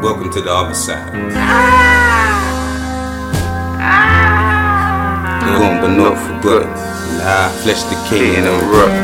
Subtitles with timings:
[0.00, 1.10] Welcome to the other side.
[5.58, 6.70] Gone but not forgotten.
[7.18, 8.94] Nah, flesh decaying and rot.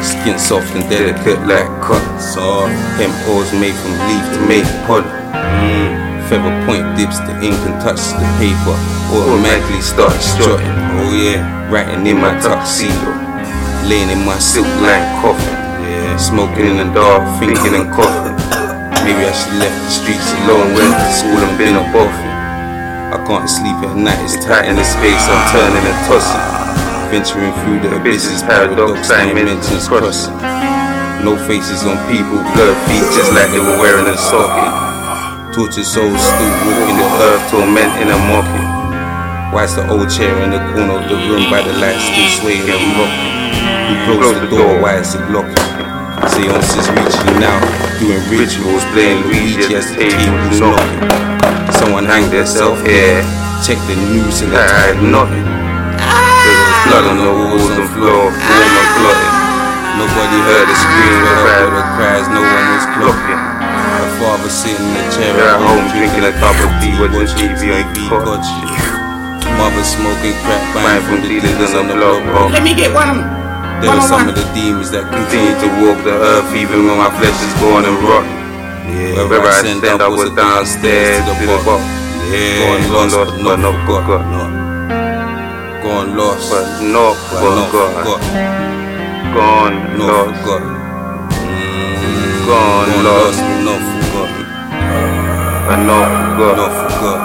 [0.00, 2.18] Skin soft and delicate like cotton.
[2.18, 2.72] Soft.
[2.96, 5.04] Hemp oils made from leaf to make pollen.
[5.36, 6.24] Mm.
[6.32, 8.76] Feather point dips the ink and touches the paper.
[9.12, 10.72] Automatically starts jotting.
[11.04, 13.12] Oh yeah, writing in my tuxedo.
[13.84, 15.52] Laying in my silk lined coffin.
[15.84, 18.37] Yeah, smoking in the dark, thinking and coughing.
[19.08, 22.12] Maybe I should left the streets alone, went to school and been off it.
[23.08, 26.44] I can't sleep at night, it's tight in the space, I'm turning and tossing.
[27.08, 30.36] Venturing through the abysses, paradox, dimensions crossing.
[31.24, 35.56] No faces on people, blurred features like they were wearing a socket.
[35.56, 38.68] Tortured souls still walking the earth, tormenting and mocking.
[39.56, 42.68] Why's the old chair in the corner of the room by the light still swaying
[42.68, 44.04] and rocking?
[44.04, 45.77] Who closed the door, why is it locking?
[46.26, 47.62] Seances reaching out,
[48.02, 51.06] doing rituals, playing Ouija as the tables knocking.
[51.78, 53.22] Someone hanged themselves here,
[53.62, 55.46] check the news and they had nothing.
[55.46, 56.86] There was ah.
[56.90, 58.98] blood on the walls and floor, warm and ah.
[58.98, 59.34] clotting.
[59.98, 63.42] Nobody heard the screams, heard the cries, no one was clocking.
[63.98, 67.26] My father sitting in the chair at home drinking a cup of tea with the
[67.30, 68.42] TV on God
[69.58, 72.52] Mother smoking crack, buying from dealers on the block.
[72.52, 73.37] Let me get one.
[73.80, 77.10] There are some of the demons that continue to walk the earth even when my
[77.14, 78.34] flesh is born and rotten.
[78.90, 81.86] Yeah, Wherever I stand, I was downstairs to the bottom.
[82.34, 84.22] Yeah, gone lost, but not, not forgot.
[84.34, 84.50] Not.
[85.78, 88.02] Gone lost, but not but not forgot.
[88.02, 88.22] forgot.
[89.38, 90.42] Gone lost.
[90.42, 90.62] forgot.
[91.38, 93.38] Mm, Gone gone lost.
[93.38, 94.30] lost, but not forgot.
[95.68, 96.56] But not forgot.
[96.58, 97.20] Not forgot.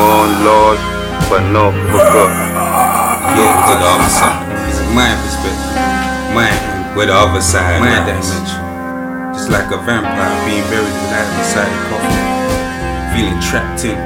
[0.00, 0.84] Gone lost.
[1.28, 2.32] But not forgot.
[3.36, 4.51] Yeah, to the other side.
[4.92, 5.72] My perspective.
[6.36, 8.44] Mine, with the other side, my dimension.
[9.32, 12.20] Just like a vampire being buried alive beside a coffin.
[13.16, 13.96] Feeling trapped in,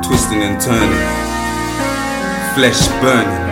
[0.00, 1.04] twisting and turning.
[2.56, 3.44] Flesh burning.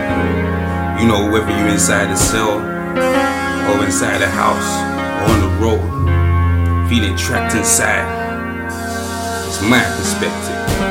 [0.99, 4.73] You know, whether you're inside a cell, or inside a house,
[5.21, 6.89] or on the road.
[6.89, 8.09] Feeling trapped inside.
[9.47, 10.81] It's my perspective.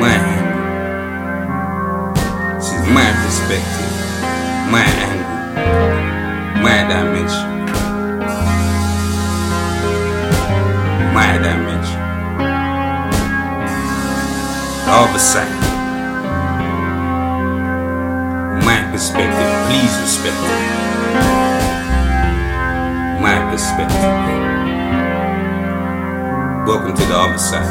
[0.00, 0.41] Mine.
[14.92, 15.48] The other side.
[18.62, 20.36] My perspective, please respect.
[23.22, 24.04] My perspective.
[26.68, 27.70] Welcome to the other side.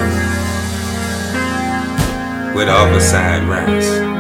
[2.56, 4.11] Where the other side rises.